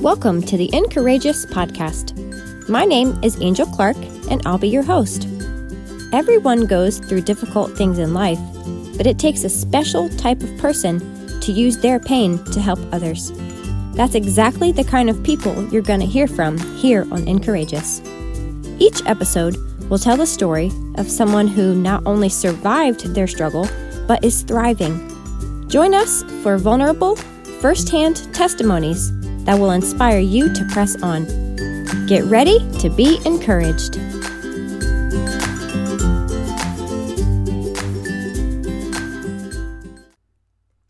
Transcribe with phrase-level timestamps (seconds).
[0.00, 2.16] Welcome to the Encourageous podcast.
[2.70, 3.98] My name is Angel Clark,
[4.30, 5.28] and I'll be your host.
[6.14, 8.38] Everyone goes through difficult things in life,
[8.96, 11.00] but it takes a special type of person
[11.40, 13.30] to use their pain to help others.
[13.92, 18.00] That's exactly the kind of people you're going to hear from here on Encourageous.
[18.78, 19.58] Each episode
[19.90, 23.68] will tell the story of someone who not only survived their struggle,
[24.08, 25.68] but is thriving.
[25.68, 27.16] Join us for vulnerable,
[27.60, 29.12] firsthand testimonies
[29.44, 31.24] that will inspire you to press on.
[32.06, 33.96] Get ready to be encouraged.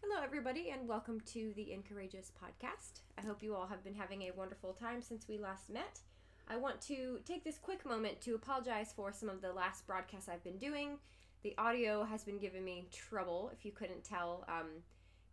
[0.02, 3.00] Hello, everybody, and welcome to the Incourageous podcast.
[3.16, 6.00] I hope you all have been having a wonderful time since we last met.
[6.48, 10.28] I want to take this quick moment to apologize for some of the last broadcasts
[10.28, 10.98] I've been doing.
[11.42, 14.44] The audio has been giving me trouble, if you couldn't tell.
[14.48, 14.82] Um,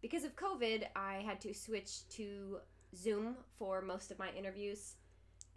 [0.02, 2.60] because of COVID, I had to switch to
[2.96, 4.96] Zoom for most of my interviews.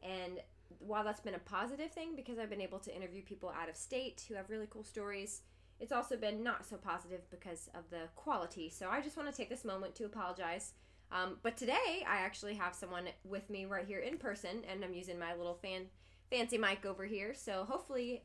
[0.03, 0.41] And
[0.78, 3.77] while that's been a positive thing because I've been able to interview people out of
[3.77, 5.42] state who have really cool stories,
[5.78, 8.69] it's also been not so positive because of the quality.
[8.70, 10.72] So I just want to take this moment to apologize.
[11.12, 14.94] Um, but today I actually have someone with me right here in person, and I'm
[14.94, 15.87] using my little fan
[16.31, 17.34] fancy mic over here.
[17.34, 18.22] So hopefully,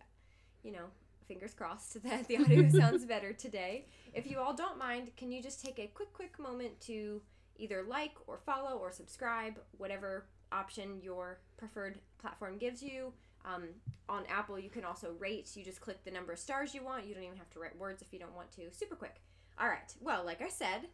[0.64, 0.86] you know,
[1.28, 3.88] fingers crossed that the audio sounds better today.
[4.14, 7.22] If you all don't mind, can you just take a quick, quick moment to
[7.58, 13.14] either like or follow or subscribe, whatever option your preferred platform gives you.
[13.45, 13.70] Um,
[14.09, 15.56] on Apple, you can also rate.
[15.56, 17.06] You just click the number of stars you want.
[17.06, 18.72] You don't even have to write words if you don't want to.
[18.72, 19.22] Super quick.
[19.59, 19.94] All right.
[20.02, 20.88] Well, like I said,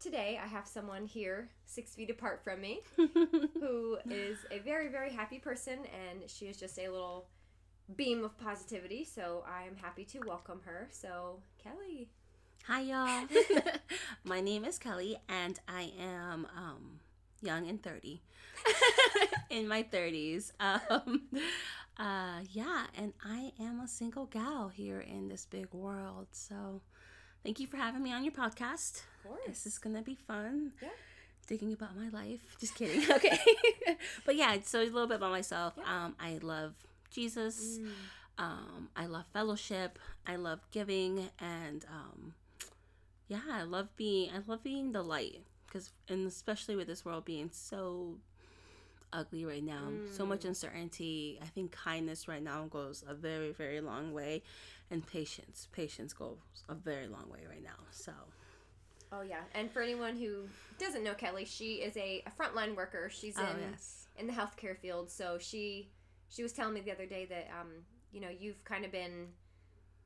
[0.00, 5.12] today I have someone here six feet apart from me who is a very, very
[5.12, 7.28] happy person, and she is just a little
[7.96, 9.04] beam of positivity.
[9.04, 10.88] So I am happy to welcome her.
[10.90, 12.10] So, Kelly.
[12.68, 13.26] Hi, y'all.
[14.24, 17.00] My name is Kelly, and I am um,
[17.42, 18.22] young and 30.
[19.50, 20.52] in my 30s.
[20.60, 21.22] Um,
[21.98, 26.28] uh, yeah, and I am a single gal here in this big world.
[26.30, 26.82] So
[27.42, 29.02] thank you for having me on your podcast.
[29.24, 29.40] Of course.
[29.48, 30.70] This is going to be fun.
[30.80, 30.90] Yeah.
[31.44, 32.56] Thinking about my life.
[32.60, 33.10] Just kidding.
[33.10, 33.40] Okay.
[34.24, 35.74] but yeah, so a little bit about myself.
[35.76, 36.04] Yeah.
[36.04, 36.74] Um, I love
[37.10, 37.80] Jesus.
[37.80, 37.88] Mm.
[38.38, 39.98] Um, I love fellowship.
[40.28, 42.34] I love giving, and um,
[43.32, 44.30] yeah, I love being.
[44.30, 48.18] I love being the light because, and especially with this world being so
[49.12, 50.48] ugly right now, so much Mm.
[50.48, 51.38] uncertainty.
[51.42, 54.42] I think kindness right now goes a very, very long way,
[54.90, 55.68] and patience.
[55.72, 56.38] Patience goes
[56.68, 57.86] a very long way right now.
[57.90, 58.12] So
[59.12, 60.48] Oh yeah, and for anyone who
[60.78, 63.10] doesn't know Kelly, she is a, a frontline worker.
[63.10, 65.10] She's in oh yes, in the healthcare field.
[65.10, 65.90] So she
[66.28, 67.68] she was telling me the other day that um
[68.12, 69.28] you know you've kind of been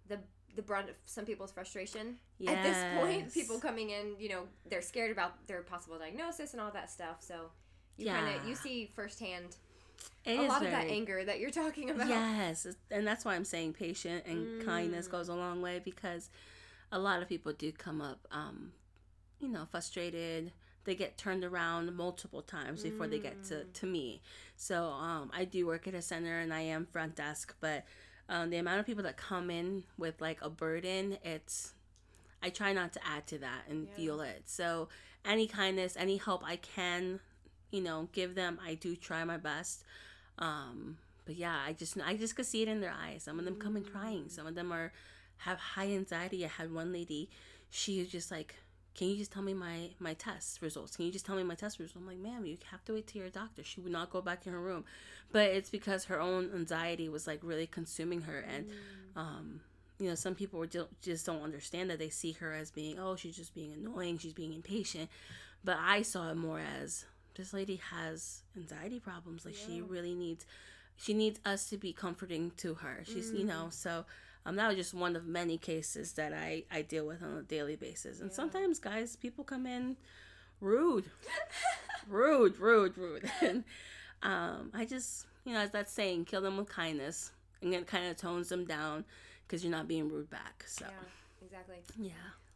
[0.08, 0.18] the
[0.56, 3.32] the brunt of some people's frustration at this point.
[3.32, 7.16] People coming in, you know, they're scared about their possible diagnosis and all that stuff.
[7.20, 7.50] So
[7.96, 9.56] you kind of you see firsthand
[10.24, 12.08] It a lot of that anger that you're talking about.
[12.08, 15.10] Yes, and that's why I'm saying patient and kindness Mm.
[15.12, 16.30] goes a long way because
[16.90, 18.72] a lot of people do come up, um,
[19.40, 20.52] you know, frustrated.
[20.84, 23.72] They get turned around multiple times before they get to, Mm.
[23.72, 24.22] to me.
[24.56, 27.84] So um, I do work at a center and I am front desk, but
[28.28, 31.72] um, the amount of people that come in with like a burden, it's
[32.42, 33.94] I try not to add to that and Yeah.
[33.96, 34.42] feel it.
[34.46, 34.88] So
[35.24, 37.20] any kindness, any help I can,
[37.70, 39.84] you know, give them, I do try my best.
[40.38, 43.24] Um, but yeah, I just I just could see it in their eyes.
[43.24, 44.28] Some of them come in crying.
[44.28, 44.92] Some of them are
[45.38, 46.44] have high anxiety.
[46.44, 47.28] I had one lady,
[47.70, 48.54] she was just like,
[48.96, 50.96] "Can you just tell me my my test results?
[50.96, 53.06] Can you just tell me my test results?" I'm like, "Ma'am, you have to wait
[53.08, 54.84] to your doctor." She would not go back in her room,
[55.32, 58.66] but it's because her own anxiety was like really consuming her, and
[59.14, 59.60] um,
[59.98, 62.98] you know, some people were ju- just don't understand that they see her as being,
[62.98, 65.08] oh, she's just being annoying, she's being impatient,
[65.64, 69.44] but I saw it more as this lady has anxiety problems.
[69.44, 70.46] Like she really needs,
[70.96, 73.02] she needs us to be comforting to her.
[73.06, 74.04] She's, you know, so
[74.46, 77.42] um, that was just one of many cases that I I deal with on a
[77.42, 78.20] daily basis.
[78.20, 78.36] And Yeah.
[78.36, 79.96] sometimes, guys, people come in
[80.60, 81.10] rude,
[82.08, 83.64] rude, rude, rude, and
[84.22, 88.06] um, I just, you know, as that saying, kill them with kindness, and it kind
[88.06, 89.04] of tones them down
[89.46, 90.64] because you're not being rude back.
[90.66, 91.76] So Yeah, exactly.
[91.98, 92.12] yeah,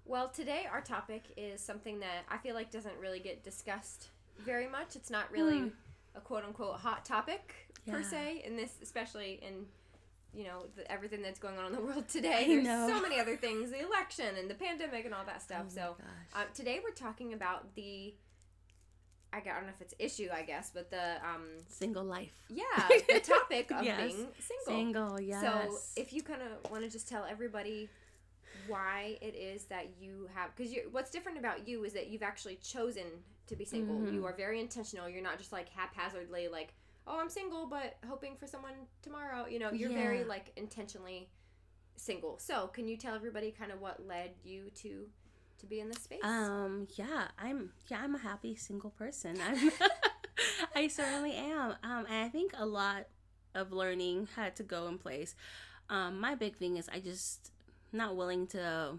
[0.06, 4.66] Well, today our topic is something that I feel like doesn't really get discussed very
[4.68, 4.96] much.
[4.96, 5.68] It's not really Hmm.
[6.14, 7.54] a quote unquote hot topic
[7.86, 9.66] per se in this, especially in
[10.34, 12.46] you know the, everything that's going on in the world today.
[12.62, 15.64] There's so many other things, the election and the pandemic and all that stuff.
[15.66, 15.96] Oh so
[16.34, 18.14] uh, today we're talking about the.
[19.32, 22.64] I don't know if it's issue, I guess, but the um single life, yeah
[23.08, 24.12] the topic of Yes.
[24.12, 24.66] being single.
[24.66, 25.40] single, yes.
[25.40, 27.88] So if you kind of want to just tell everybody
[28.66, 32.56] why it is that you have because what's different about you is that you've actually
[32.56, 33.04] chosen
[33.46, 33.96] to be single.
[34.00, 34.12] Mhm.
[34.12, 35.08] You are very intentional.
[35.08, 36.72] You're not just like haphazardly like,
[37.06, 39.46] oh, I'm single, but hoping for someone tomorrow.
[39.46, 41.28] You know, you're very like intentionally
[41.96, 42.38] single.
[42.38, 45.06] So, can you tell everybody kind of what led you to
[45.58, 46.20] to be in this space?
[46.22, 49.38] Um, yeah, I'm yeah, I'm a happy single person.
[49.44, 49.70] I'm
[50.74, 51.74] I certainly am.
[51.82, 53.06] Um, and I think a lot
[53.54, 55.34] of learning had to go in place.
[55.88, 57.50] Um, my big thing is I just
[57.92, 58.94] not willing to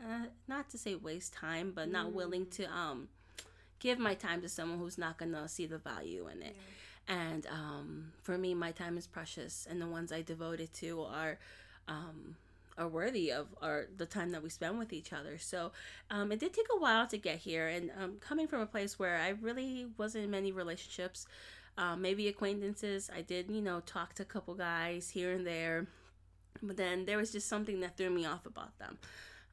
[0.00, 2.50] uh, not to say waste time, but not willing Mm.
[2.52, 3.08] to um
[3.78, 6.56] give my time to someone who's not gonna see the value in it.
[7.10, 11.02] And um, for me, my time is precious, and the ones I devote it to
[11.02, 11.38] are
[11.88, 12.36] um,
[12.78, 15.36] are worthy of are the time that we spend with each other.
[15.36, 15.72] So
[16.08, 18.96] um, it did take a while to get here, and um, coming from a place
[18.96, 21.26] where I really wasn't in many relationships,
[21.76, 23.10] um, maybe acquaintances.
[23.14, 25.88] I did, you know, talk to a couple guys here and there,
[26.62, 28.98] but then there was just something that threw me off about them.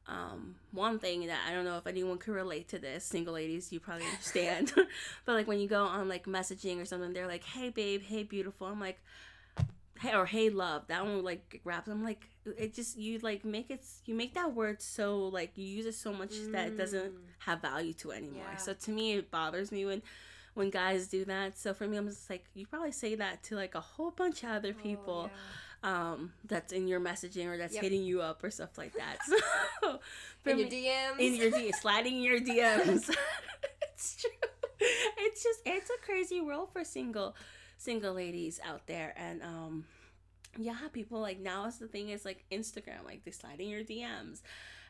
[0.08, 3.72] Um, one thing that I don't know if anyone could relate to this, single ladies,
[3.72, 4.72] you probably understand.
[5.26, 8.22] but like when you go on like messaging or something, they're like, "Hey babe, hey
[8.22, 8.98] beautiful." I'm like,
[10.00, 11.88] "Hey" or "Hey love." That one like grabs.
[11.88, 12.24] I'm like,
[12.56, 13.84] it just you like make it.
[14.06, 17.18] You make that word so like you use it so much that it doesn't Mm.
[17.40, 18.46] have value to it anymore.
[18.50, 18.56] Yeah.
[18.56, 20.02] So to me, it bothers me when
[20.58, 21.56] when guys do that.
[21.58, 24.42] So for me, I'm just like, you probably say that to like a whole bunch
[24.42, 25.30] of other Oh, people
[25.84, 26.10] yeah.
[26.12, 27.82] um that's in your messaging or that's Yep.
[27.82, 29.18] hitting you up or stuff like that.
[30.44, 31.18] So in your DMs.
[31.18, 33.08] in your DMs, sliding your DMs.
[33.82, 34.30] it's true.
[35.18, 37.34] It's just it's a crazy world for single
[37.76, 39.84] single ladies out there, and um,
[40.58, 43.82] yeah, people like now is the thing is like Instagram, like they slide in your
[43.82, 44.42] DMs,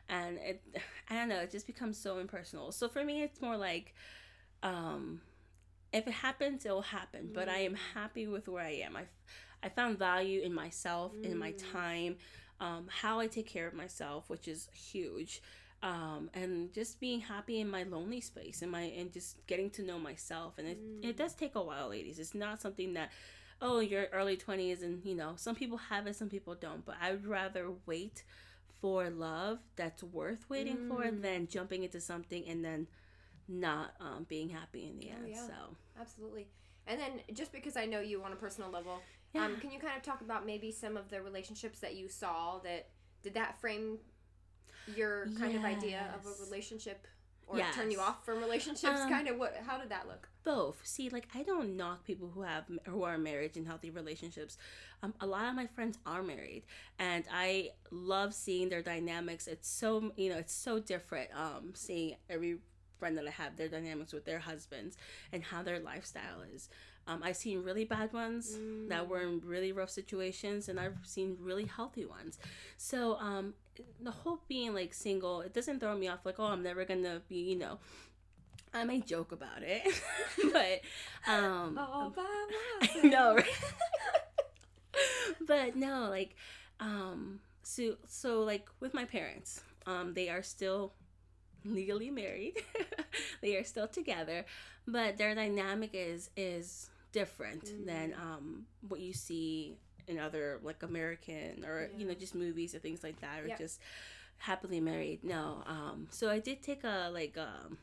[0.07, 0.61] and it
[1.09, 2.71] I don't know, it just becomes so impersonal.
[2.71, 3.93] So for me, it's more like,
[4.63, 5.21] um,
[5.91, 7.31] if it happens, it will happen.
[7.33, 8.95] But I am happy with where I am.
[8.95, 9.03] I
[9.61, 11.57] I found value in myself, in my Mm.
[11.57, 12.17] time,
[12.59, 15.41] um, how I take care of myself, which is huge
[15.81, 19.81] um, and just being happy in my lonely space and my and just getting to
[19.81, 21.17] know myself and it, it Mm.
[21.17, 23.11] does take a while ladies it's not something that
[23.61, 26.95] oh your early 20s and you know some people have it some people don't but
[27.01, 28.23] i would rather wait
[28.81, 31.21] for love that's worth waiting for Mm.
[31.21, 32.87] than jumping into something and then
[33.49, 35.47] not um, being happy in the Oh, end yeah.
[35.47, 36.47] so Absolutely.
[36.87, 39.01] And then just because I know you on a personal level,
[39.33, 42.07] yeah um, can you kind of talk about maybe some of the relationships that you
[42.09, 42.87] saw that
[43.21, 43.97] did that frame
[44.87, 47.05] your kind of idea of a relationship
[47.47, 49.01] or turn you off from relationships?
[49.01, 49.55] Um, kind of what?
[49.65, 50.29] How did that look?
[50.45, 54.57] both see like i don't knock people who have who are married in healthy relationships
[55.03, 56.63] um, a lot of my friends are married
[56.97, 62.15] and i love seeing their dynamics it's so you know it's so different um seeing
[62.29, 62.57] every
[62.99, 64.97] friend that i have their dynamics with their husbands
[65.31, 66.69] and how their lifestyle is
[67.07, 68.57] um, i've seen really bad ones
[68.87, 72.37] that were in really rough situations and i've seen really healthy ones
[72.77, 73.53] so um
[74.01, 77.21] the whole being like single it doesn't throw me off like oh i'm never gonna
[77.29, 77.79] be you know
[78.73, 79.81] I may joke about it,
[80.53, 80.81] but
[81.27, 83.37] um, All by I know, myself.
[83.37, 83.45] right?
[85.47, 86.35] but no, like,
[86.79, 90.93] um, so so like with my parents, um, they are still
[91.65, 92.55] legally married.
[93.41, 94.45] they are still together,
[94.87, 98.21] but their dynamic is is different than Mm.
[98.21, 99.75] um what you see
[100.07, 103.57] in other like American or you know just movies or things like that or Yep.
[103.57, 103.79] just
[104.37, 105.23] happily married.
[105.23, 107.77] No, um, so I did take a like um.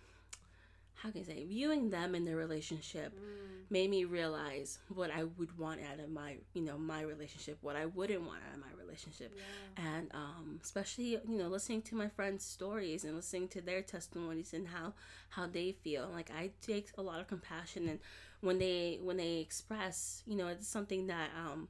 [0.96, 5.24] How can I say viewing them in their relationship Mm, made me realize what I
[5.24, 8.60] would want out of my, you know, my relationship, what I wouldn't want out of
[8.60, 9.32] my relationship.
[9.36, 9.84] yeah.
[9.96, 14.52] And um, especially, you know, listening to my friends' stories and listening to their testimonies
[14.54, 14.94] and how
[15.30, 16.08] how they feel.
[16.12, 17.98] Like I take a lot of compassion and
[18.40, 21.68] when they when they express, you know, it's something that um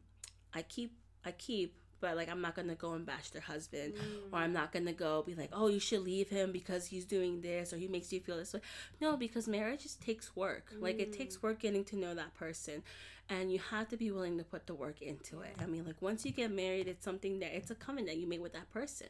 [0.54, 0.92] I keep
[1.24, 4.32] I keep but like I'm not gonna go and bash their husband Mm.
[4.32, 7.40] or I'm not gonna go be like, oh, you should leave him because he's doing
[7.40, 8.60] this or he makes you feel this way.
[9.00, 10.72] No, because marriage just takes work.
[10.78, 12.82] Like it takes work getting to know that person,
[13.28, 15.56] and you have to be willing to put the work into it.
[15.60, 18.42] I mean, like once you get married, it's something that it's a covenant you make
[18.42, 19.08] with that person.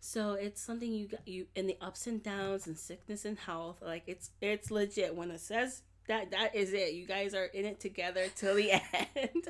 [0.00, 3.82] So it's something you got you in the ups and downs and sickness and health.
[3.82, 5.82] Like it's it's legit when it says.
[6.08, 6.94] That, that is it.
[6.94, 8.72] You guys are in it together till the
[9.16, 9.48] end.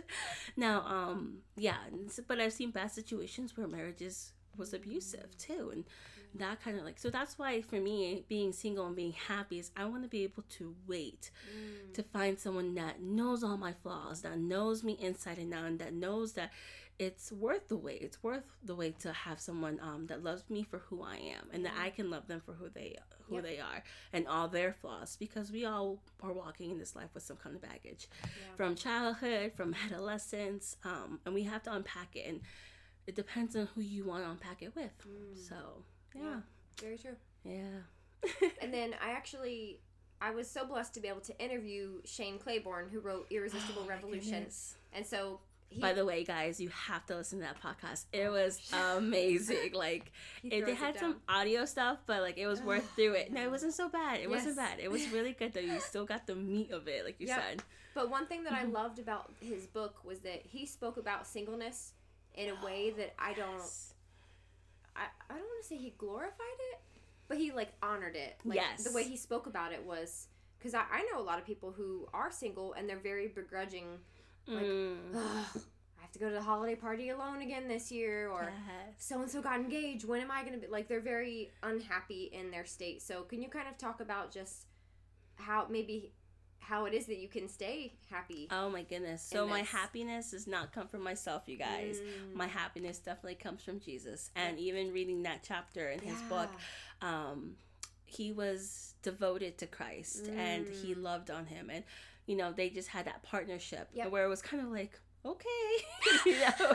[0.56, 1.76] now, um, yeah,
[2.26, 5.84] but I've seen bad situations where marriages was abusive too, and
[6.34, 9.70] that kind of like so that's why for me being single and being happy is
[9.78, 11.94] i want to be able to wait Mm.
[11.94, 15.78] to find someone that knows all my flaws that knows me inside and out and
[15.78, 16.50] that knows that
[16.98, 20.62] it's worth the wait it's worth the wait to have someone um, that loves me
[20.64, 22.96] for who i am and that i can love them for who they
[23.28, 23.44] who Yep.
[23.44, 27.22] they are and all their flaws because we all are walking in this life with
[27.22, 28.56] some kind of baggage Yeah.
[28.56, 32.40] from childhood from adolescence um, and we have to unpack it and
[33.06, 34.92] it depends on who you want to unpack it with.
[35.06, 35.36] Mm.
[35.48, 35.54] So
[36.14, 36.40] yeah, Yeah.
[36.80, 37.16] Very true.
[37.44, 38.48] yeah.
[38.60, 39.80] And then I actually,
[40.20, 43.88] I was so blessed to be able to interview Shane Claiborne, who wrote Irresistible Oh
[43.88, 44.46] Revolution.
[44.92, 48.06] And so he, By the way, guys, you have to listen to that podcast.
[48.12, 48.58] It was
[48.96, 49.72] amazing.
[49.74, 51.00] Like it, they had down.
[51.12, 53.32] some audio stuff, but like it was worth through it.
[53.32, 54.20] No, it wasn't so bad.
[54.20, 54.78] It wasn't bad.
[54.80, 55.60] It was really good though.
[55.60, 57.42] You still got the meat of it, like you Yep.
[57.42, 57.62] said.
[57.94, 58.76] But one thing that Mm-hmm.
[58.76, 61.92] I loved about his book was that he spoke about singleness
[62.34, 63.58] in a way that I don't.
[63.58, 63.92] Yes.
[64.96, 66.78] I, I don't want to say he glorified it,
[67.28, 68.36] but he like honored it.
[68.44, 68.84] Like, Yes.
[68.84, 71.72] The way he spoke about it was because I, I know a lot of people
[71.72, 73.84] who are single and they're very begrudging.
[74.48, 75.14] Like, Mm.
[75.14, 78.52] I have to go to the holiday party alone again this year, or
[78.98, 80.04] so and so got engaged.
[80.06, 80.66] When am I going to be?
[80.66, 83.02] Like they're very unhappy in their state.
[83.02, 84.66] So can you kind of talk about just
[85.36, 86.12] how maybe
[86.60, 88.48] how it is that you can stay happy?
[88.50, 89.22] Oh my goodness.
[89.22, 92.00] So my happiness does not come from myself, you guys.
[92.00, 92.34] Mm.
[92.34, 94.30] My happiness definitely comes from Jesus.
[94.34, 96.28] And even reading that chapter in his Yeah.
[96.28, 96.50] book,
[97.02, 97.56] um,
[98.04, 101.02] he was devoted to Christ and he Mm.
[101.02, 101.68] loved on him.
[101.70, 101.84] And,
[102.28, 104.10] you know, they just had that partnership Yep.
[104.12, 105.70] where it was kind of like, okay.
[106.26, 106.74] you know?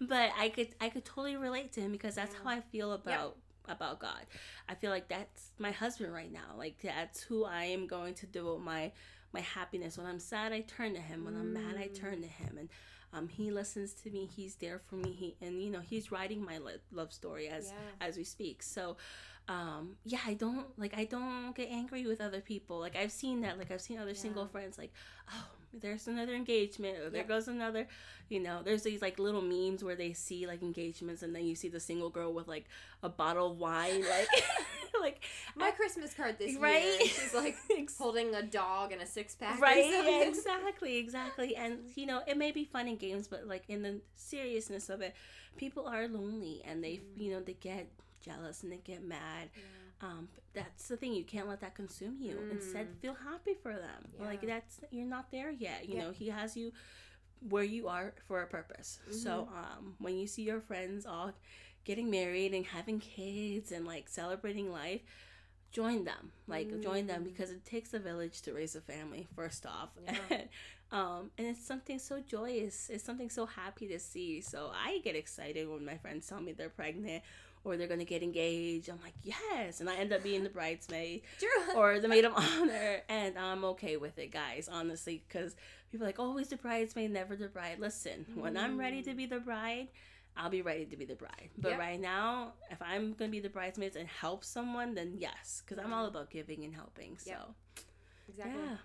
[0.00, 2.40] but I could I could totally relate to him because that's Yeah.
[2.44, 3.36] how I feel about
[3.66, 4.26] about God.
[4.68, 6.54] I feel like that's my husband right now.
[6.56, 8.92] Like that's who I am going to devote my
[9.32, 9.96] my happiness.
[9.98, 11.24] When I'm sad, I turn to him.
[11.24, 12.56] When I'm mad, I turn to him.
[12.58, 12.68] And
[13.12, 14.26] um, he listens to me.
[14.26, 15.12] He's there for me.
[15.12, 18.06] He and you know he's writing my lo- love story as Yeah.
[18.06, 18.62] as we speak.
[18.62, 18.96] So,
[19.48, 22.78] um, yeah, I don't like I don't get angry with other people.
[22.80, 23.58] Like I've seen that.
[23.58, 24.78] Like I've seen other single friends.
[24.78, 24.92] Like,
[25.30, 26.98] oh, there's another engagement.
[26.98, 27.28] Or there Yep.
[27.28, 27.86] goes another.
[28.30, 31.54] You know, there's these like little memes where they see like engagements, and then you
[31.54, 32.64] see the single girl with like
[33.02, 34.28] a bottle of wine, like
[35.00, 35.24] like
[35.56, 36.82] My Christmas card this right.
[36.82, 37.56] year, she's like
[37.98, 39.60] holding a dog and a six pack.
[39.60, 43.64] right yeah, exactly exactly and you know it may be fun in games but like
[43.68, 45.14] in the seriousness of it
[45.58, 47.20] people are lonely and they Mm.
[47.20, 47.88] you know they get
[48.24, 49.48] jealous and they get mad.
[50.00, 52.36] Um that's the thing you can't let that consume you.
[52.50, 53.00] Instead Mm.
[53.00, 54.00] feel happy for them.
[54.18, 56.02] Like that's you're not there yet you Yep.
[56.04, 56.72] know he has you
[57.48, 58.98] where you are for a purpose.
[59.10, 59.58] So Mm-hmm.
[59.58, 61.32] um when you see your friends all
[61.84, 65.02] getting married and having kids and like celebrating life
[65.72, 66.32] join them.
[66.46, 67.24] Like join them Mm.
[67.24, 69.90] because it takes a village to raise a family first off.
[70.02, 70.42] Yeah.
[70.92, 72.88] um and it's something so joyous.
[72.90, 74.40] It's something so happy to see.
[74.40, 77.22] So i get excited when my friends tell me they're pregnant
[77.64, 81.22] or they're gonna get engaged i'm like yes and i end up being the bridesmaid
[81.38, 81.76] True.
[81.76, 85.56] or the maid of honor and i'm okay with it guys honestly because
[85.90, 89.26] people are like always the bridesmaid never the bride listen when i'm ready to be
[89.26, 89.88] the bride
[90.36, 91.50] I'll be ready to be the bride.
[91.56, 91.78] But Yep.
[91.78, 95.80] right now, if I'm going to be the bridesmaids and help someone, then yes, because
[95.80, 97.16] I'm all about giving and helping.
[97.18, 97.48] So, Yep.
[98.30, 98.60] exactly.
[98.60, 98.76] yeah.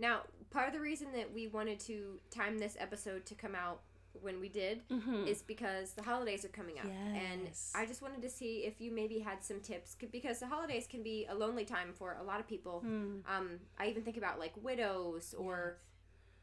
[0.00, 3.82] Now, part of the reason that we wanted to time this episode to come out
[4.20, 5.26] when we did Mm-hmm.
[5.26, 6.86] is because the holidays are coming up.
[6.86, 10.86] And I just wanted to see if you maybe had some tips because the holidays
[10.88, 12.80] can be a lonely time for a lot of people.
[12.80, 13.18] Hmm.
[13.28, 15.78] Um, I even think about like widows or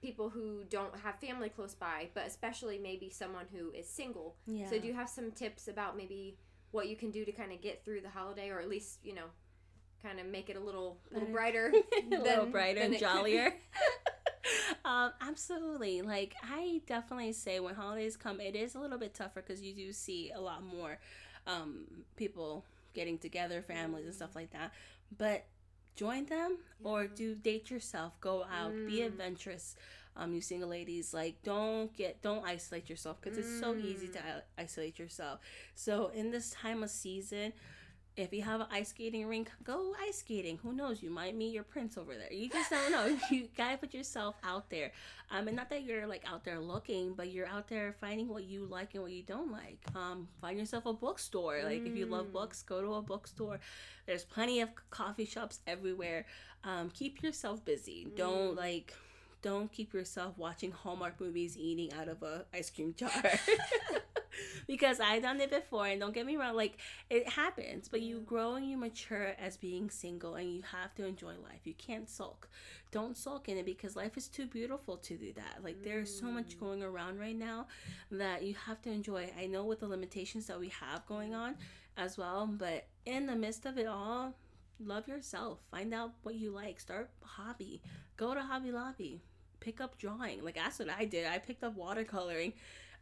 [0.02, 4.36] people who don't have family close by, but especially maybe someone who is single.
[4.46, 4.70] Yeah.
[4.70, 6.38] So, do you have some tips about maybe
[6.72, 9.16] what you can do to kind of get through the holiday or at least, you
[9.16, 9.26] know,
[10.04, 11.74] kind of make it a little, little brighter?
[12.12, 13.54] a little brighter than and it could jollier.
[14.86, 16.02] um, absolutely.
[16.02, 19.74] Like I definitely say when holidays come, it is a little bit tougher because you
[19.74, 21.00] do see a lot more
[21.48, 21.86] um,
[22.16, 24.72] people getting together, families and stuff like that.
[25.18, 25.46] But
[25.96, 28.20] join them or do date yourself.
[28.22, 29.08] Go out, be Mm.
[29.08, 29.76] adventurous.
[30.18, 34.20] Um, you single ladies, like don't get don't isolate yourself because it's so easy to
[34.20, 34.42] Mm.
[34.58, 35.40] isolate yourself.
[35.76, 37.54] So in this time of season,
[38.18, 40.58] if you have an ice skating rink, go ice skating.
[40.64, 41.04] Who knows?
[41.04, 42.32] You might meet your prince over there.
[42.32, 43.18] You just don't know.
[43.32, 44.92] you gotta put yourself out there.
[45.32, 48.44] Um, and not that you're like out there looking, but you're out there finding what
[48.46, 49.80] you like and what you don't like.
[49.96, 51.62] Um, find yourself a bookstore.
[51.64, 52.32] Like if you love Mm.
[52.34, 53.60] books, go to a bookstore.
[54.06, 56.26] There's plenty of coffee shops everywhere.
[56.64, 58.08] Um, keep yourself busy.
[58.16, 58.58] Don't Mm.
[58.58, 58.94] like.
[59.42, 63.12] Don't keep yourself watching Hallmark movies, eating out of a ice cream jar.
[64.68, 66.78] because I've done it before, and don't get me wrong, like
[67.10, 67.88] it happens.
[67.88, 71.62] But you grow and you mature as being single, and you have to enjoy life.
[71.66, 72.50] You can't sulk.
[72.92, 75.64] Don't sulk in it because life is too beautiful to do that.
[75.64, 76.60] Like there's so much Mm.
[76.60, 77.68] going around right now
[78.12, 79.32] that you have to enjoy.
[79.38, 81.56] I know with the limitations that we have going on
[81.98, 84.34] as well, but in the midst of it all,
[84.80, 85.60] love yourself.
[85.72, 86.80] Find out what you like.
[86.80, 87.82] Start hobby.
[88.18, 89.22] Go to Hobby Lobby.
[89.60, 90.44] Pick up drawing.
[90.44, 91.26] Like that's what I did.
[91.26, 92.54] I picked up watercoloring.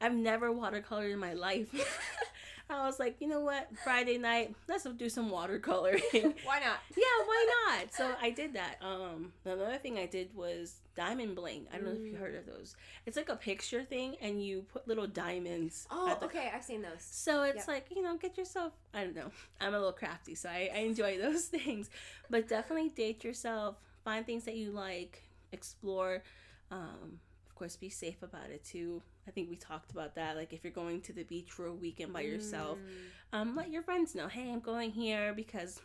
[0.04, 1.74] I've never watercolored in my life.
[2.70, 3.68] I was like, you know what?
[3.84, 6.02] Friday night, let's do some watercoloring.
[6.44, 6.80] why not?
[6.98, 7.94] yeah, why not?
[7.94, 8.78] So I did that.
[8.82, 11.68] Um, another thing I did was diamond bling.
[11.74, 12.20] I don't know if you Mm.
[12.20, 12.76] heard of those.
[13.06, 15.88] It's like a picture thing, and you put little diamonds.
[15.92, 17.02] Oh, the- okay, I've seen those.
[17.02, 17.68] So it's Yep.
[17.68, 18.74] like you know, get yourself.
[18.94, 19.32] I don't know.
[19.62, 21.90] I'm a little crafty, so I, I enjoy those things.
[22.30, 23.76] But definitely date yourself.
[24.04, 25.22] Find things that you like.
[25.52, 26.24] Explore.
[26.72, 27.20] Um,
[27.54, 29.04] of course, be safe about it too.
[29.28, 30.36] I think we talked about that.
[30.36, 33.70] Like if you're going to the beach for a weekend by yourself, Mm, um, let
[33.70, 34.28] your friends know.
[34.28, 35.80] Hey, I'm going here because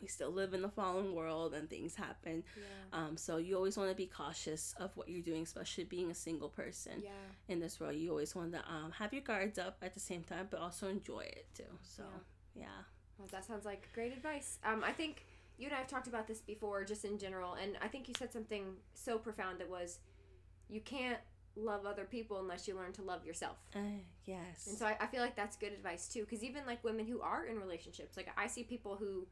[0.00, 2.44] we still live in the fallen world and things happen.
[2.56, 2.62] yeah.
[2.98, 6.14] Um, so you always want to be cautious of what you're doing, especially being a
[6.14, 7.10] single person Yeah.
[7.48, 7.96] in this world.
[7.96, 10.86] You always want to um, have your guards up at the same time, but also
[10.88, 11.64] enjoy it too.
[11.82, 12.04] So
[12.54, 12.66] yeah,
[13.18, 14.58] Well, that sounds like great advice.
[14.64, 15.26] Um, I think
[15.58, 18.14] you and I have talked about this before, just in general, and I think you
[18.16, 19.98] said something so profound that was,
[20.68, 21.18] you can't
[21.56, 23.56] love other people unless you learn to love yourself.
[23.76, 23.78] uh,
[24.24, 27.06] yes, And so I, I feel like that's good advice too, because even like women
[27.06, 29.26] who are in relationships, like I see people who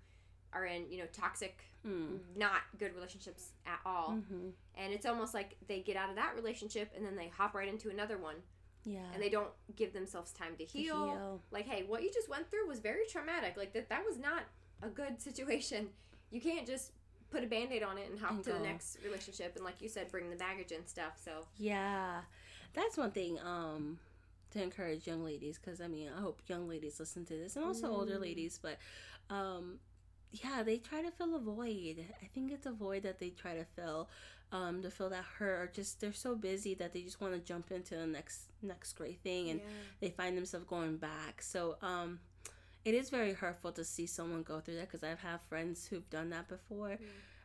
[0.52, 2.18] are in you know toxic, mm.
[2.36, 6.34] not good relationships at all, hmm and it's almost like they get out of that
[6.34, 8.36] relationship and then they hop right into another one,
[8.84, 11.06] yeah, and they don't give themselves time to To heal.
[11.06, 11.40] heal.
[11.50, 14.42] like hey what you just went through was very traumatic like that that was not
[14.82, 15.88] a good situation
[16.30, 16.92] you can't just
[17.32, 19.88] put a band-aid on it and hop And to the next relationship and like you
[19.88, 22.20] said bring the baggage and stuff so Yeah,
[22.74, 23.98] that's one thing um
[24.52, 27.64] to encourage young ladies because I mean I hope young ladies listen to this and
[27.64, 28.20] also older Mm.
[28.20, 28.76] ladies, but
[29.30, 29.78] um
[30.30, 32.04] yeah they try to fill a void.
[32.22, 34.08] I think it's a void that they try to fill,
[34.50, 37.40] um to fill that hurt or just they're so busy that they just want to
[37.40, 39.60] jump into the next next great thing and
[40.00, 41.40] they find themselves going back.
[41.40, 42.20] So um
[42.84, 46.08] it is very hurtful to see someone go through that because I've had friends who've
[46.10, 46.98] done that before.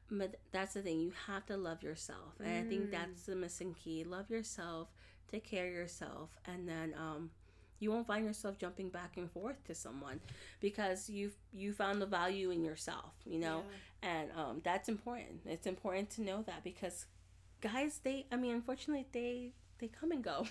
[0.10, 2.36] But that's the thing, you have to love yourself.
[2.44, 2.92] And I think Mm.
[2.92, 4.04] that's the missing key.
[4.04, 4.90] Love yourself,
[5.32, 7.32] take care of yourself, and then um
[7.80, 10.20] you won't find yourself jumping back and forth to someone
[10.60, 13.66] because you've you found the value in yourself, you know?
[14.02, 15.42] And um that's important.
[15.46, 17.06] It's important to know that because
[17.62, 20.46] guys they I mean unfortunately they they come and go.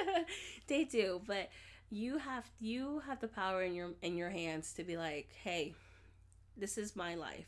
[0.66, 1.48] they do, but
[1.92, 5.74] you have you have the power in your in your hands to be like, "Hey,
[6.56, 7.46] this is my life.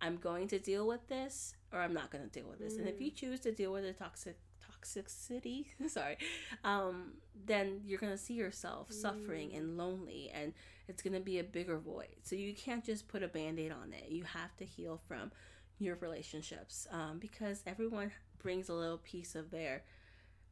[0.00, 2.88] I'm going to deal with this or I'm not going to deal with this." And
[2.88, 4.36] if you choose to deal with the toxic
[4.68, 6.18] toxicity, sorry,
[6.64, 7.12] um,
[7.46, 10.52] then you're going to see yourself suffering and lonely and
[10.88, 12.16] it's going to be a bigger void.
[12.22, 14.08] So you can't just put a band-aid on it.
[14.08, 15.32] You have to heal from
[15.78, 19.82] your relationships um, because everyone brings a little piece of their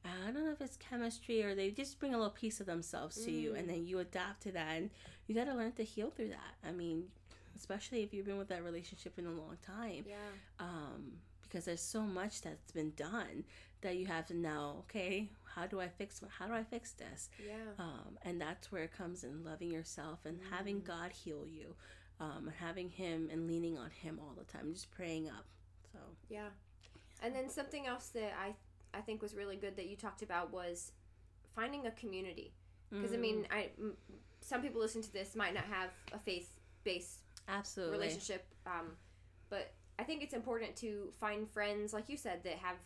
[0.05, 3.17] I don't know if it's chemistry or they just bring a little piece of themselves
[3.25, 3.59] to you Mm.
[3.59, 4.91] and then you adapt to that and
[5.27, 6.55] you got to learn to heal through that.
[6.67, 7.05] I mean,
[7.57, 10.17] especially if you've been with that relationship in a long time yeah
[10.59, 11.13] um,
[11.43, 13.45] because there's so much that's been done
[13.81, 17.31] that you have to know, okay, how do I fix how do I fix this?
[17.39, 20.85] yeah Um, and that's where it comes in loving yourself and having Mm.
[20.85, 21.75] God heal you.
[22.21, 25.45] Um, and having him and leaning on him all the time, just praying up.
[25.93, 26.49] So, yeah
[27.23, 28.55] and then something else that i
[28.97, 30.93] i think was really good that you talked about was
[31.55, 32.53] finding a community
[32.91, 33.97] because i mm, mean i m-
[34.45, 37.97] some people listen to this might not have a faith-based absolutely.
[37.97, 38.47] relationship.
[38.67, 38.93] Um,
[39.49, 42.77] but I think it's important to find friends, like you said, that have,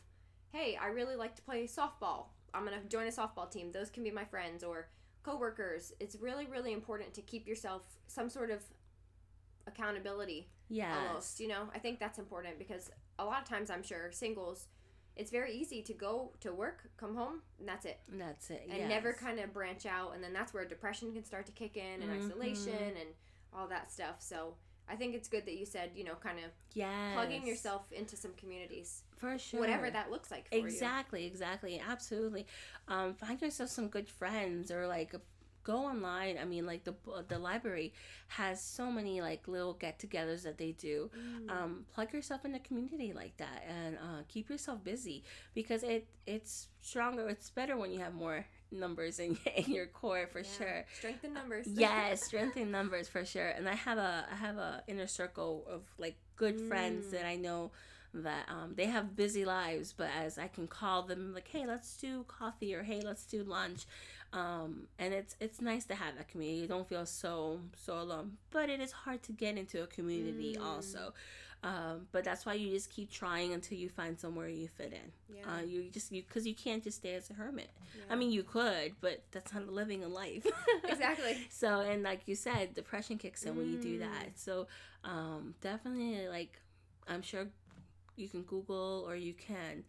[0.52, 2.26] hey, I really like to play softball.
[2.54, 3.72] I'm gonna join a softball team.
[3.72, 4.88] Those can be my friends or
[5.24, 5.92] coworkers.
[6.00, 8.62] It's really, really important to keep yourself some sort of
[9.66, 10.48] accountability.
[10.68, 10.96] Yes.
[11.08, 11.68] Almost, you know.
[11.74, 14.68] I think that's important because a lot of times, I'm sure singles,
[15.18, 18.62] it's very easy to go to work, come home, and that's it And that's it.
[18.68, 18.88] and yes.
[18.88, 22.02] never kind of branch out and then that's where depression can start to kick in
[22.02, 22.24] and Mhm.
[22.26, 23.08] isolation and
[23.52, 24.54] all that stuff so
[24.88, 27.14] i think it's good that you said you know kind of yes.
[27.14, 29.58] plugging yourself into some communities for sure.
[29.60, 32.46] whatever that looks like for Exactly, exactly, absolutely.
[32.86, 35.12] Um, find yourself some good friends or like
[35.72, 36.38] go online.
[36.40, 36.94] I mean, like the
[37.28, 37.92] the library
[38.28, 41.10] has so many like little get-togethers that they do.
[41.14, 45.82] you Um, plug yourself in a community like that and uh, keep yourself busy because
[45.82, 47.28] it it's stronger.
[47.28, 50.58] It's better when you have more numbers in in your core for Yeah.
[50.58, 50.84] sure.
[50.92, 54.82] strength in numbers yes strengthen numbers for sure and i have a i have a
[54.86, 57.10] inner circle of like good friends Mm.
[57.12, 57.70] that i know
[58.14, 61.96] that um, they have busy lives but as i can call them like hey let's
[61.98, 63.86] do coffee or hey let's do lunch
[64.32, 66.60] um, and it's it's nice to have that community.
[66.62, 70.56] You don't feel so so alone but it is hard to get into a community
[70.58, 70.64] Mm.
[70.64, 71.14] also.
[71.64, 75.10] Um, but that's why you just keep trying until you find somewhere you fit in.
[75.36, 77.70] Yeah, uh, you just you because you can't just stay as a hermit.
[77.96, 78.04] Yeah.
[78.10, 80.46] i mean you could but that's not living a life.
[80.84, 81.36] Exactly.
[81.50, 84.00] So and like you said depression kicks in when you do Mm.
[84.00, 84.68] that so
[85.04, 86.60] um definitely like
[87.08, 87.46] i'm sure
[88.16, 89.82] you can google or you can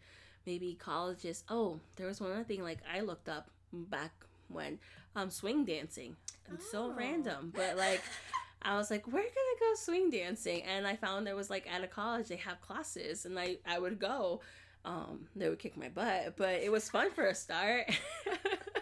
[0.46, 4.14] maybe colleges oh there was one other thing like i looked up back
[4.50, 4.80] went
[5.16, 6.16] um swing dancing.
[6.54, 6.90] It's Oh.
[6.90, 8.02] so random, but like
[8.62, 11.84] I was like, we're gonna go swing dancing, and I found there was like at
[11.84, 14.42] a college they have classes, and I I would go.
[14.86, 17.86] Um, they would kick my butt, but it was fun for a start.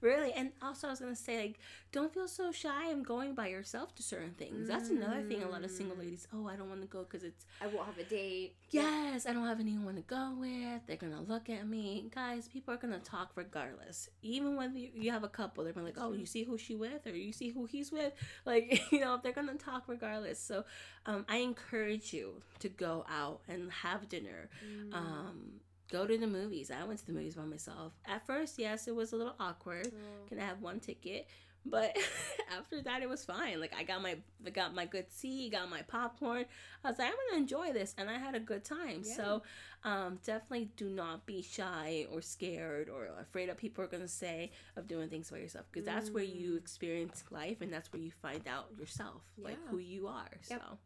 [0.00, 1.58] really, and also I was gonna say like,
[1.90, 4.68] don't feel so shy in going by yourself to certain things.
[4.68, 5.42] That's another thing.
[5.42, 6.00] A lot of single Mm.
[6.00, 8.56] ladies, oh, I don't want to go because it's I won't have a date.
[8.70, 10.86] Yes, I don't have anyone to go with.
[10.86, 12.10] They're gonna look at me.
[12.14, 14.08] Guys, people are gonna talk regardless.
[14.22, 16.74] Even when you, you have a couple, they're gonna like, oh, you see who she
[16.74, 18.12] with, or you see who he's with.
[18.44, 20.38] Like, you know, they're gonna talk regardless.
[20.38, 20.64] So,
[21.06, 24.48] um, I encourage you to go out and have dinner.
[24.64, 24.94] Mm.
[24.94, 26.70] Um, go to the movies.
[26.70, 27.92] I went to the movies by myself.
[28.06, 29.88] At first, yes, it was a little awkward.
[29.92, 30.28] Oh.
[30.28, 31.26] Can I have one ticket?
[31.66, 31.96] But
[32.56, 33.60] after that, it was fine.
[33.60, 36.44] Like I got my, I got my good seat, got my popcorn.
[36.84, 39.02] I was like, I'm gonna enjoy this, and I had a good time.
[39.04, 39.14] Yeah.
[39.16, 39.42] So,
[39.84, 44.52] um, definitely do not be shy or scared or afraid of people are gonna say
[44.76, 46.58] of doing things by yourself, because that's where you Mm.
[46.58, 50.30] experience life, and that's where you find out yourself, like who you are.
[50.48, 50.62] Yep.
[50.62, 50.78] So,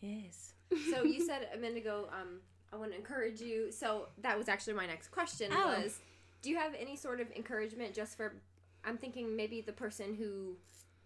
[0.00, 0.54] yes.
[0.90, 2.40] so you said a minute ago, um,
[2.72, 3.70] I want to encourage you.
[3.72, 5.80] So that was actually my next question Oh.
[5.82, 5.98] was,
[6.42, 8.34] do you have any sort of encouragement just for?
[8.84, 10.56] I'm thinking maybe the person who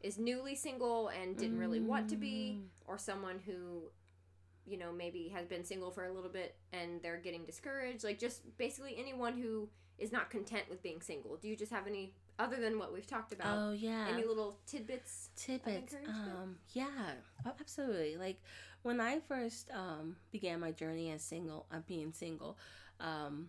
[0.01, 2.67] is newly single and didn't really want to be, Mm.
[2.89, 3.85] or someone who,
[4.67, 8.03] you know, maybe has been single for a little bit and they're getting discouraged.
[8.05, 11.37] Like just basically anyone who is not content with being single.
[11.37, 13.57] Do you just have any other than what we've talked about?
[13.59, 14.07] Oh yeah.
[14.13, 15.31] Any little tidbits?
[15.37, 17.13] tidbits um yeah
[17.47, 18.39] a- absolutely like
[18.83, 22.53] when i first um began my journey as single uh, being single
[23.01, 23.49] um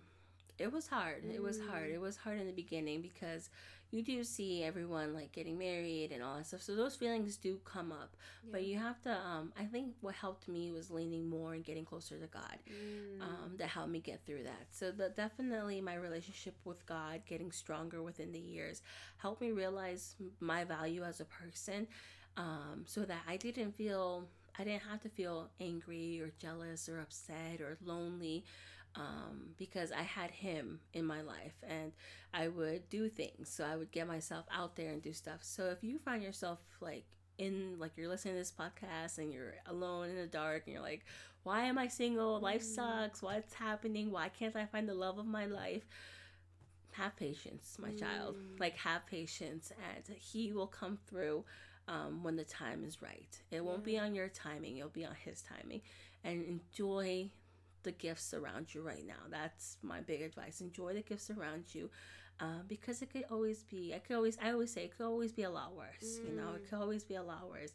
[0.57, 1.95] it was hard it was hard Mm.
[1.95, 3.49] it was hard in the beginning because
[3.93, 7.59] you do see everyone like getting married and all that stuff so those feelings do
[7.63, 8.11] come up
[8.51, 11.85] but you have to um i think what helped me was leaning more and getting
[11.85, 13.21] closer to god Mm.
[13.21, 14.65] um, that helped me get through that.
[14.71, 18.81] So the, definitely my relationship with God getting stronger within the years
[19.17, 21.87] helped me realize my value as a person,
[22.37, 24.27] um, so that I didn't feel
[24.59, 28.43] I didn't have to feel angry or jealous or upset or lonely.
[28.95, 31.91] Um, because I had him in my life and
[32.31, 33.49] I would do things.
[33.49, 35.39] So I would get myself out there and do stuff.
[35.41, 37.05] So if you find yourself like
[37.39, 40.83] in like you're listening to this podcast and you're alone in the dark and you're
[40.83, 41.05] like,
[41.41, 42.39] why am I single?
[42.39, 42.75] Life Mm.
[42.75, 43.21] sucks.
[43.23, 44.11] What's happening?
[44.11, 45.83] Why can't I find the love of my life?
[46.91, 48.35] Have patience, my child.
[48.37, 48.59] Mm.
[48.59, 51.43] Like, have patience, and He will come through
[51.87, 53.41] um, when the time is right.
[53.49, 55.81] It won't be on your timing, it'll be on His timing.
[56.23, 57.31] And enjoy
[57.83, 59.23] the gifts around you right now.
[59.29, 60.61] That's my big advice.
[60.61, 61.89] Enjoy the gifts around you.
[62.39, 65.31] Uh, because it could always be, I could always, I always say, it could always
[65.31, 66.19] be a lot worse.
[66.27, 66.69] You know, it Mm.
[66.69, 67.73] could always be a lot worse.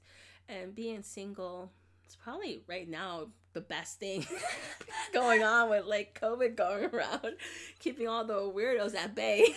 [0.49, 1.71] And being single,
[2.05, 4.27] it's probably right now the best thing
[5.13, 7.37] going on with like COVID going around,
[7.79, 9.45] keeping all the weirdos at bay.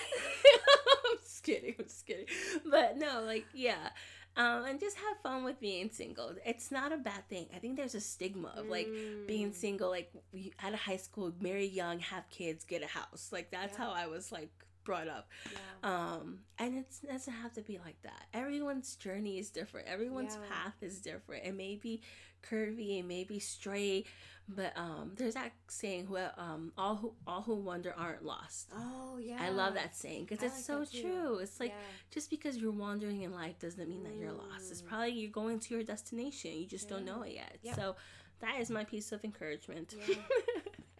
[1.10, 1.76] I'm just kidding.
[1.80, 2.26] I'm just kidding.
[2.70, 3.90] But no, like yeah.
[4.38, 6.34] Um, and just have fun with being single.
[6.46, 7.48] It's not a bad thing.
[7.54, 8.88] I think there's a stigma of like
[9.28, 9.56] being Mm.
[9.56, 10.12] single, like
[10.64, 13.30] out of high school, marry young, have kids, get a house.
[13.32, 13.86] Like that's Yeah.
[13.86, 14.50] how I was like
[14.84, 15.30] brought up.
[15.52, 15.58] Yeah.
[15.84, 18.28] Um, and it's, it doesn't have to be like that.
[18.34, 19.88] Everyone's journey is different.
[19.88, 20.48] Everyone's Yeah.
[20.50, 21.46] path is different.
[21.46, 22.02] It may be
[22.42, 24.08] curvy, it may be straight,
[24.56, 29.18] but um, there's that saying, "Who um, all who all who wander aren't lost." Oh
[29.22, 29.38] yeah.
[29.42, 31.38] I love that saying because it's like so true.
[31.40, 31.78] It's like Yeah.
[32.12, 34.72] just because you're wandering in life doesn't mean that you're lost.
[34.72, 34.88] It's Mm.
[34.88, 36.52] probably you're going to your destination.
[36.54, 37.58] You just don't know it yet.
[37.64, 37.76] Yep.
[37.76, 37.96] So
[38.40, 39.96] that is my piece of encouragement.
[40.08, 40.16] Yeah.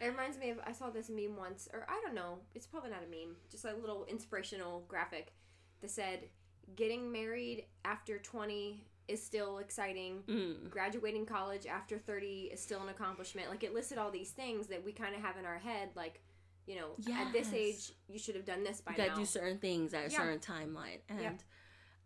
[0.00, 2.90] It reminds me of I saw this meme once, or I don't know, it's probably
[2.90, 5.32] not a meme, just a little inspirational graphic
[5.80, 6.28] that said,
[6.74, 10.22] "Getting married after twenty is still exciting.
[10.28, 10.70] Mm.
[10.70, 14.84] Graduating college after thirty is still an accomplishment." Like it listed all these things that
[14.84, 16.20] we kind of have in our head, like,
[16.66, 19.16] you know, at this age you should have done this by You gotta now.
[19.16, 20.18] do certain things at a Yeah.
[20.18, 21.42] certain timeline, and Yep.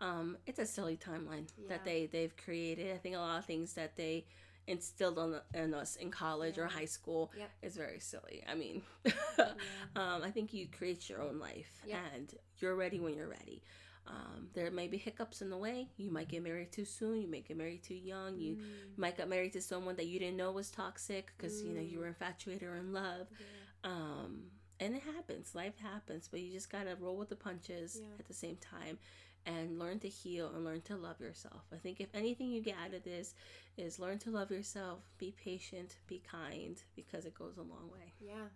[0.01, 1.69] um, it's a silly timeline Yeah.
[1.69, 2.95] that they they've created.
[2.95, 4.27] I think a lot of things that they
[4.69, 7.51] instilled on in us in college or high school Yep.
[7.63, 8.43] is very silly.
[8.49, 9.13] I mean, Yeah.
[9.97, 13.63] um, I think you create your own life, and you're ready when you're ready.
[14.07, 15.89] Um, there may be hiccups in the way.
[15.97, 17.21] You might get married too soon.
[17.21, 18.39] You may get married too young.
[18.39, 18.99] You Mm.
[18.99, 21.97] might get married to someone that you didn't know was toxic because you know you
[21.99, 22.01] Mm.
[22.03, 23.27] were infatuated or in love.
[23.31, 23.91] Yeah.
[23.91, 25.55] Um, and it happens.
[25.55, 28.07] Life happens, but you just gotta roll with the punches Yeah.
[28.19, 28.99] at the same time,
[29.45, 31.65] and learn to heal and learn to love yourself.
[31.73, 33.35] I think if anything you get out of this
[33.77, 38.13] is learn to love yourself, be patient, be kind, because it goes a long way.
[38.21, 38.49] Yeah.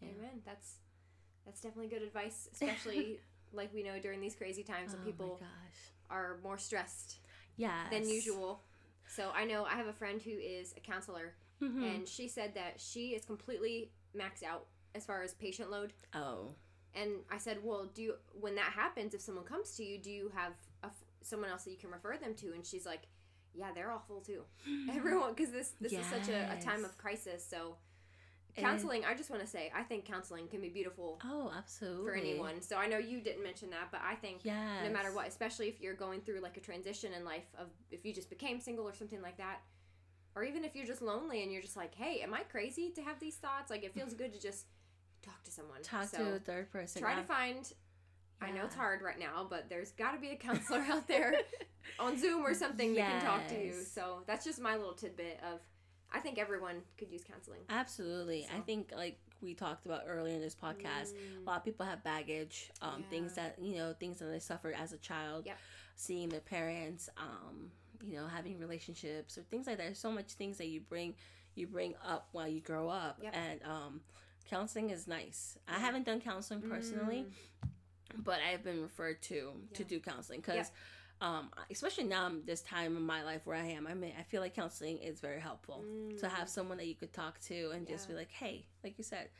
[0.00, 0.08] Yeah.
[0.10, 0.42] Amen.
[0.44, 0.76] That's
[1.44, 3.20] that's definitely good advice, especially
[3.56, 5.40] like we know during these crazy times when oh people
[6.10, 7.18] are more stressed
[7.56, 8.60] yeah, than usual.
[9.06, 12.54] So I know I have a friend who is a counselor, hmm and she said
[12.54, 16.48] that she is completely maxed out as far as patient load, oh,
[16.94, 20.10] And I said, well, do you, when that happens, if someone comes to you, do
[20.10, 20.90] you have a,
[21.22, 22.52] someone else that you can refer them to?
[22.52, 23.02] And she's like,
[23.54, 24.42] yeah, they're awful too.
[24.90, 26.04] Everyone, because this this yes.
[26.04, 27.44] is such a, a, time of crisis.
[27.48, 27.76] So
[28.56, 31.20] counseling, I just want to say, I think counseling can be beautiful.
[31.24, 32.04] Oh, absolutely.
[32.04, 32.60] For anyone.
[32.62, 34.56] So I know you didn't mention that, but I think yes.
[34.84, 38.04] no matter what, especially if you're going through like a transition in life of if
[38.04, 39.60] you just became single or something like that,
[40.36, 43.02] or even if you're just lonely and you're just like, hey, am I crazy to
[43.02, 43.70] have these thoughts?
[43.70, 44.24] Like it feels mm-hmm.
[44.24, 44.66] good to just
[45.22, 45.82] talk to someone.
[45.82, 47.02] Talk so to a third person.
[47.02, 47.20] Try yeah.
[47.20, 47.72] to find.
[48.40, 48.48] Yeah.
[48.48, 51.34] I know it's hard right now, but there's got to be a counselor out there
[51.98, 53.10] on Zoom or something yes.
[53.10, 53.72] that can talk to you.
[53.72, 55.60] So that's just my little tidbit of.
[56.14, 57.60] I think everyone could use counseling.
[57.68, 58.46] Absolutely.
[58.48, 58.56] So.
[58.56, 61.44] I think like we talked about earlier in this podcast, mm.
[61.44, 63.06] a lot of people have baggage, um, yeah.
[63.10, 65.58] things that you know, things that they suffered as a child, yep.
[65.96, 67.70] seeing their parents, um,
[68.02, 69.84] you know, having relationships or things like that.
[69.84, 71.14] There's so much things that you bring
[71.56, 73.34] you bring up while you grow up, yep.
[73.36, 74.00] and um,
[74.48, 75.58] counseling is nice.
[75.68, 77.68] I haven't done counseling personally, mm.
[78.24, 79.76] but I've been referred to yeah.
[79.76, 80.70] to do counseling because.
[81.24, 84.42] Um, especially now this time in my life where I am, I mean, I feel
[84.42, 86.20] like counseling is very helpful mm.
[86.20, 86.50] to have mm.
[86.50, 87.94] someone that you could talk to and yeah.
[87.94, 89.30] just be like, hey, like you said,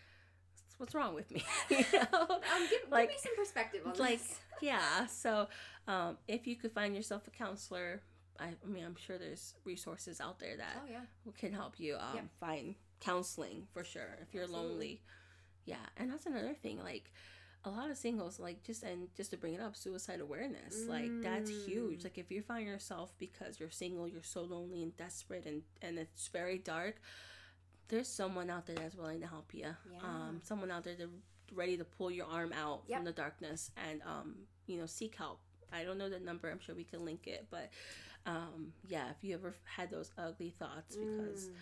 [0.79, 1.45] what's wrong with me?
[1.69, 2.09] you know?
[2.23, 4.41] um, give, like, give me some perspective on like, this.
[4.63, 5.05] yeah.
[5.07, 5.49] So,
[5.87, 8.01] um, if you could find yourself a counselor,
[8.41, 11.33] I, I, mean, I'm sure there's resources out there that oh, yeah.
[11.37, 14.71] can help you um, find counseling for sure if you're Absolutely.
[14.71, 15.03] lonely.
[15.67, 16.79] Yeah, and that's another thing.
[16.83, 17.13] Like
[17.65, 20.85] a lot of singles, like just and just to bring it up, suicide awareness.
[20.85, 20.89] Mm.
[20.89, 22.01] Like that's huge.
[22.01, 22.05] Mm.
[22.05, 25.99] Like if you find yourself because you're single, you're so lonely and desperate, and and
[25.99, 27.01] it's very dark.
[27.89, 29.67] There's someone out there that's willing to help you.
[29.93, 29.99] Yeah.
[30.03, 31.09] Um, someone out there to
[31.55, 32.99] ready to pull your arm out yep.
[32.99, 34.35] from the darkness and um,
[34.67, 35.41] you know, seek help.
[35.73, 36.51] I don't know the number.
[36.51, 37.71] I'm sure we can link it, but
[38.27, 41.53] um, yeah, if you ever had those ugly thoughts, because mm.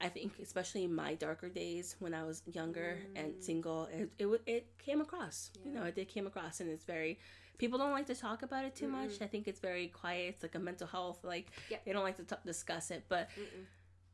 [0.00, 3.20] I think, especially in my darker days when I was younger mm.
[3.20, 5.50] and single, it, it, it came across.
[5.54, 5.68] Yeah.
[5.68, 7.18] You know, it did came across, and it's very,
[7.58, 9.02] people don't like to talk about it too Mm-mm.
[9.02, 9.20] much.
[9.20, 10.34] I think it's very quiet.
[10.34, 11.84] It's like a mental health, like, yep.
[11.84, 13.64] they don't like to t- discuss it, but Mm-mm.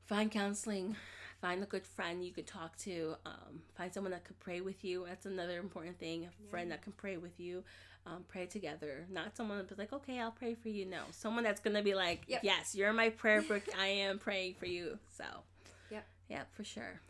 [0.04, 0.96] find counseling.
[1.40, 3.14] Find a good friend you could talk to.
[3.26, 5.04] Um, find someone that could pray with you.
[5.06, 6.20] That's another important thing.
[6.20, 6.50] A yeah.
[6.50, 7.62] friend that can pray with you
[8.06, 9.06] um, pray together.
[9.10, 10.86] Not someone that's like, okay, I'll pray for you.
[10.86, 12.40] No, someone that's gonna be like, yep.
[12.42, 13.62] yes, you're my prayer book.
[13.78, 14.98] I am praying for you.
[15.16, 15.24] So,
[15.90, 17.00] yep, yeah, for sure.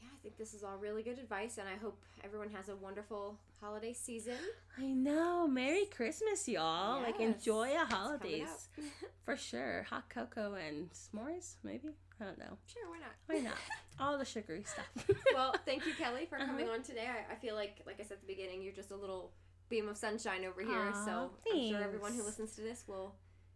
[0.00, 2.76] Yeah, I think this is all really good advice, and I hope everyone has a
[2.76, 4.36] wonderful holiday season.
[4.78, 5.46] I know.
[5.46, 7.00] Merry Christmas, y'all!
[7.00, 7.06] Yes.
[7.06, 8.68] Like enjoy a holidays
[9.24, 9.86] for sure.
[9.90, 11.90] Hot cocoa and s'mores, maybe.
[12.20, 12.56] I don't know.
[12.66, 13.14] Sure, why not?
[13.26, 13.58] Why not?
[14.00, 15.16] All the sugary stuff.
[15.34, 16.74] well, thank you, Kelly, for coming uh-huh.
[16.74, 17.06] on today.
[17.08, 19.32] I, I feel like, like I said at the beginning, you're just a little
[19.68, 20.92] beam of sunshine over here.
[20.92, 21.58] Aww, so thanks.
[21.58, 23.14] I'm sure everyone who listens to this will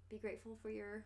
[0.09, 1.05] be grateful for your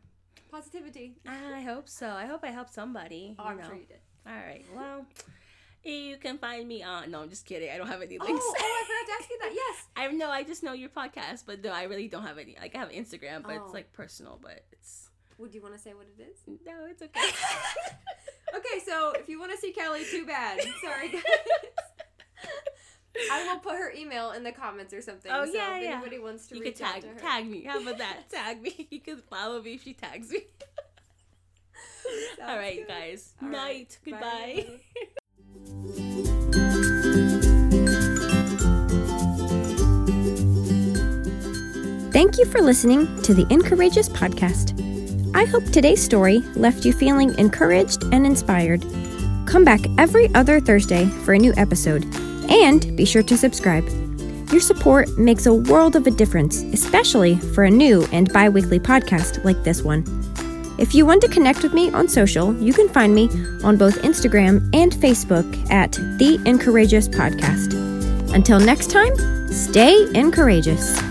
[0.51, 1.17] positivity.
[1.27, 2.09] I hope so.
[2.09, 3.37] I hope I help somebody.
[3.39, 3.67] Oh, I'm know.
[3.67, 3.99] sure you did.
[4.27, 4.65] All right.
[4.75, 5.07] Well.
[5.83, 7.11] You can find me on.
[7.11, 7.71] No, I'm just kidding.
[7.71, 8.45] I don't have any oh, links.
[8.45, 9.53] Oh, oh I forgot to ask you that.
[9.55, 9.87] Yes.
[9.97, 10.31] I know.
[10.31, 12.57] I just know your podcast, but no, I really don't have any.
[12.61, 13.65] Like I have Instagram, but oh.
[13.65, 14.39] it's like personal.
[14.43, 15.09] But it's.
[15.39, 16.37] Would you want to say what it is?
[16.67, 17.21] No, it's okay.
[18.57, 20.61] okay, so if you want to see Kelly, too bad.
[20.83, 21.23] Sorry, guys.
[23.31, 25.31] I will put her email in the comments or something.
[25.35, 25.93] Oh so yeah, if yeah.
[25.95, 27.15] Anybody wants to you reach can tag out to her.
[27.21, 27.65] tag me.
[27.65, 28.17] How about that?
[28.31, 28.87] tag me.
[28.91, 30.41] You can follow me if she tags me.
[32.47, 32.89] All right, good.
[32.89, 33.35] guys.
[33.43, 33.99] All Night.
[34.07, 34.21] Right.
[34.21, 34.81] Goodbye.
[42.13, 44.77] Thank you for listening to the Incourageous podcast.
[45.35, 48.85] I hope today's story left you feeling encouraged and inspired.
[49.47, 52.05] Come back every other Thursday for a new episode
[52.51, 53.89] and be sure to subscribe.
[54.51, 58.81] Your support makes a world of a difference, especially for a new and bi weekly
[58.81, 60.05] podcast like this one.
[60.79, 63.29] If you want to connect with me on social, you can find me
[63.63, 67.75] on both Instagram and Facebook at The Incourageous Podcast.
[68.35, 69.15] Until next time,
[69.49, 71.10] stay encourageous.